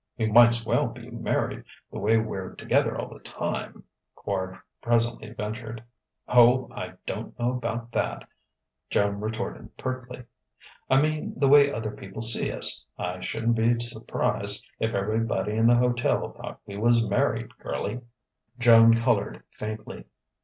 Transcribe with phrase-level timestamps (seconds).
[0.17, 3.83] "We might's well be married, the way we're together all the time,"
[4.17, 5.83] Quard presently ventured.
[6.27, 8.27] "Oh, I don't know about that,"
[8.89, 10.25] Joan retorted pertly.
[10.89, 12.83] "I mean, the way other people see us.
[12.97, 18.01] I shouldn't be surprised if everybody in the hotel thought we was married, girlie."
[18.57, 20.05] Joan coloured faintly....